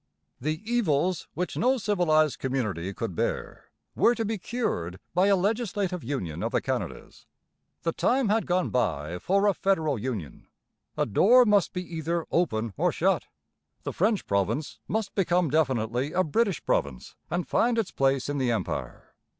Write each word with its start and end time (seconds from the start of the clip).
The 0.39 0.63
'evils 0.65 1.27
which 1.35 1.55
no 1.55 1.77
civilized 1.77 2.39
community 2.39 2.91
could 2.91 3.13
bear' 3.13 3.65
were 3.93 4.15
to 4.15 4.25
be 4.25 4.39
cured 4.39 4.99
by 5.13 5.27
a 5.27 5.35
legislative 5.35 6.03
union 6.03 6.41
of 6.41 6.51
the 6.53 6.59
Canadas. 6.59 7.27
The 7.83 7.91
time 7.91 8.27
had 8.29 8.47
gone 8.47 8.71
by 8.71 9.19
for 9.19 9.45
a 9.45 9.53
federal 9.53 9.99
union. 9.99 10.47
A 10.97 11.05
door 11.05 11.45
must 11.45 11.71
be 11.71 11.83
either 11.97 12.25
open 12.31 12.73
or 12.77 12.91
shut; 12.91 13.25
the 13.83 13.93
French 13.93 14.25
province 14.25 14.79
must 14.87 15.13
become 15.13 15.51
definitely 15.51 16.13
a 16.13 16.23
British 16.23 16.65
province 16.65 17.13
and 17.29 17.47
find 17.47 17.77
its 17.77 17.91
place 17.91 18.27
in 18.27 18.39
the 18.39 18.49
Empire. 18.51 19.13